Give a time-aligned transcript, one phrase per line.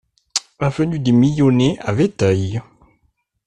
[0.57, 2.59] Avenue des Millonnets à Vétheuil